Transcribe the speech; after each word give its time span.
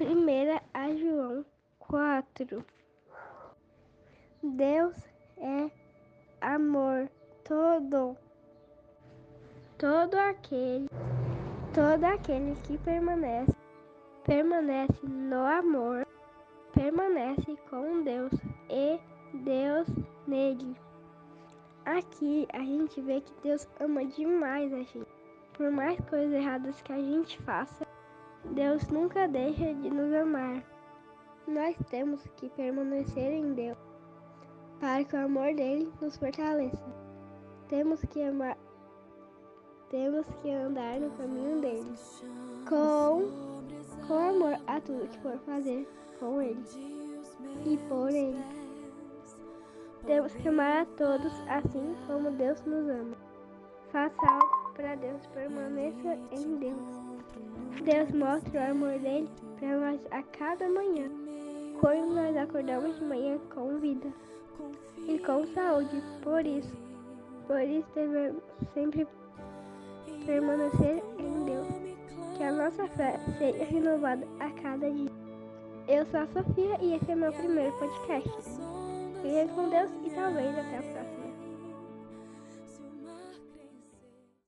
1 0.00 0.60
a 0.74 0.94
João 0.94 1.44
4. 1.80 2.64
Deus 4.40 4.94
é 5.36 5.68
amor 6.40 7.10
todo. 7.44 8.16
Todo 9.76 10.14
aquele, 10.14 10.88
todo 11.74 12.04
aquele 12.04 12.54
que 12.62 12.78
permanece, 12.78 13.52
permanece 14.22 15.04
no 15.04 15.44
amor, 15.44 16.06
permanece 16.72 17.56
com 17.68 18.04
Deus 18.04 18.32
e 18.70 19.00
Deus 19.34 19.88
nele. 20.28 20.76
Aqui 21.84 22.46
a 22.52 22.60
gente 22.60 23.00
vê 23.00 23.20
que 23.20 23.32
Deus 23.42 23.66
ama 23.80 24.04
demais 24.04 24.72
a 24.72 24.76
gente. 24.76 25.06
Por 25.54 25.72
mais 25.72 25.98
coisas 26.08 26.32
erradas 26.32 26.80
que 26.82 26.92
a 26.92 26.98
gente 26.98 27.36
faça, 27.42 27.84
Deus 28.44 28.88
nunca 28.88 29.26
deixa 29.26 29.74
de 29.74 29.90
nos 29.90 30.12
amar. 30.14 30.62
Nós 31.46 31.76
temos 31.90 32.22
que 32.36 32.48
permanecer 32.50 33.32
em 33.32 33.54
Deus 33.54 33.78
para 34.80 35.04
que 35.04 35.16
o 35.16 35.24
amor 35.24 35.54
dele 35.54 35.92
nos 36.00 36.16
fortaleça. 36.16 36.84
Temos 37.68 38.00
que 38.02 38.22
amar, 38.22 38.56
temos 39.90 40.26
que 40.40 40.50
andar 40.50 41.00
no 41.00 41.10
caminho 41.12 41.60
dele, 41.60 41.94
com, 42.68 43.28
com 44.06 44.28
amor 44.30 44.58
a 44.66 44.80
tudo 44.80 45.08
que 45.08 45.18
for 45.18 45.38
fazer 45.40 45.88
com 46.18 46.40
ele 46.40 46.64
e 47.66 47.76
por 47.88 48.10
ele. 48.10 48.42
Temos 50.06 50.34
que 50.34 50.48
amar 50.48 50.82
a 50.82 50.86
todos 50.86 51.32
assim 51.48 51.94
como 52.06 52.30
Deus 52.30 52.62
nos 52.64 52.88
ama. 52.88 53.16
Faça 53.90 54.26
algo 54.26 54.57
para 54.78 54.94
Deus 54.94 55.26
permaneça 55.34 56.16
em 56.30 56.56
Deus. 56.56 56.78
Deus 57.82 58.10
mostra 58.12 58.60
o 58.60 58.70
amor 58.70 58.96
dele 59.00 59.28
para 59.58 59.76
nós 59.76 60.00
a 60.12 60.22
cada 60.22 60.68
manhã, 60.68 61.10
quando 61.80 62.14
nós 62.14 62.36
acordamos 62.36 62.94
de 62.94 63.04
manhã 63.04 63.38
com 63.52 63.76
vida 63.78 64.06
e 65.08 65.18
com 65.18 65.44
saúde. 65.48 66.00
Por 66.22 66.46
isso, 66.46 66.76
por 67.48 67.60
isso 67.60 67.88
devemos 67.92 68.42
sempre 68.72 69.06
permanecer 70.24 71.02
em 71.18 71.44
Deus, 71.44 71.66
que 72.36 72.44
a 72.44 72.52
nossa 72.52 72.86
fé 72.86 73.18
seja 73.36 73.64
renovada 73.64 74.24
a 74.38 74.48
cada 74.62 74.88
dia. 74.88 75.10
Eu 75.88 76.06
sou 76.06 76.20
a 76.20 76.26
Sofia 76.28 76.78
e 76.80 76.94
esse 76.94 77.10
é 77.10 77.16
meu 77.16 77.32
primeiro 77.32 77.72
podcast. 77.78 78.30
Fiquem 79.22 79.48
com 79.48 79.68
Deus 79.70 79.90
e 80.04 80.10
talvez 80.10 80.56
até 80.56 80.78
a 80.78 80.82
próxima. 80.82 81.17